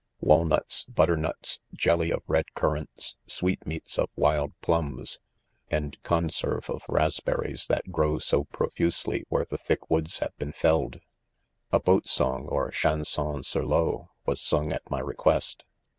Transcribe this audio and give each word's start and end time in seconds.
—walnuts, 0.19 0.83
butternuts, 0.85 1.59
jelly 1.75 2.09
of 2.11 2.23
red 2.25 2.55
currants,, 2.55 3.17
sweetmeats 3.27 3.99
of 3.99 4.09
wild 4.15 4.51
plums, 4.61 5.19
and 5.69 6.01
conserve 6.01 6.71
of 6.71 6.81
raspberries 6.89 7.67
that 7.67 7.91
grow 7.91 8.17
so 8.17 8.45
profusely 8.45 9.25
where 9.29 9.45
the 9.45 9.59
thick 9.59 9.91
woods 9.91 10.17
have 10.17 10.35
been 10.37 10.53
felled. 10.53 10.95
6 10.95 11.03
A 11.73 11.79
boat 11.81 12.07
song 12.07 12.47
or 12.47 12.71
chanson 12.71 13.43
sur 13.43 13.61
Peau, 13.63 14.09
was 14.25 14.41
sung 14.41 14.71
at 14.73 14.89
my 14.89 14.99
request. 14.99 15.65